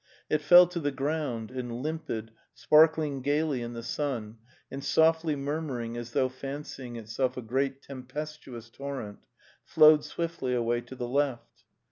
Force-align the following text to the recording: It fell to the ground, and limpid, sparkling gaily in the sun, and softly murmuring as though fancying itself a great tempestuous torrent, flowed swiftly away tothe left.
It 0.31 0.41
fell 0.41 0.65
to 0.65 0.79
the 0.79 0.89
ground, 0.89 1.51
and 1.51 1.71
limpid, 1.83 2.31
sparkling 2.55 3.21
gaily 3.21 3.61
in 3.61 3.73
the 3.73 3.83
sun, 3.83 4.39
and 4.71 4.83
softly 4.83 5.35
murmuring 5.35 5.95
as 5.95 6.13
though 6.13 6.27
fancying 6.27 6.95
itself 6.95 7.37
a 7.37 7.41
great 7.43 7.83
tempestuous 7.83 8.71
torrent, 8.71 9.19
flowed 9.63 10.03
swiftly 10.03 10.55
away 10.55 10.81
tothe 10.81 11.01
left. 11.01 11.65